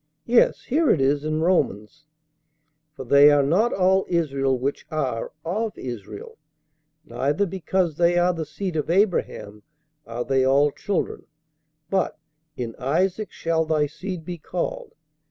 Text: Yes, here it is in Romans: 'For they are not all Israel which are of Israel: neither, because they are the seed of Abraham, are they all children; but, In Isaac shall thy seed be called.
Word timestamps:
Yes, 0.25 0.63
here 0.63 0.89
it 0.89 0.99
is 0.99 1.23
in 1.23 1.41
Romans: 1.41 2.05
'For 2.95 3.05
they 3.05 3.29
are 3.29 3.43
not 3.43 3.71
all 3.71 4.07
Israel 4.09 4.57
which 4.57 4.87
are 4.89 5.31
of 5.45 5.77
Israel: 5.77 6.39
neither, 7.05 7.45
because 7.45 7.97
they 7.97 8.17
are 8.17 8.33
the 8.33 8.47
seed 8.47 8.75
of 8.75 8.89
Abraham, 8.89 9.61
are 10.07 10.25
they 10.25 10.43
all 10.43 10.71
children; 10.71 11.27
but, 11.91 12.17
In 12.57 12.75
Isaac 12.79 13.31
shall 13.31 13.63
thy 13.63 13.85
seed 13.85 14.25
be 14.25 14.39
called. 14.39 14.95